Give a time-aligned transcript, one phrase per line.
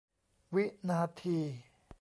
[0.55, 1.37] วินาที